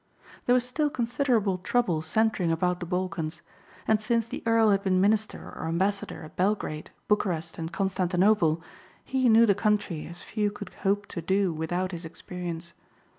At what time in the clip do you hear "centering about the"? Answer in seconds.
2.01-2.87